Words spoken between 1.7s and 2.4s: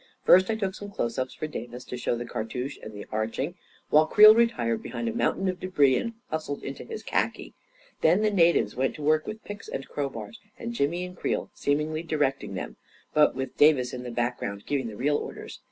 to show the